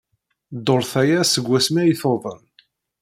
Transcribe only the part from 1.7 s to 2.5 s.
ay tuḍen.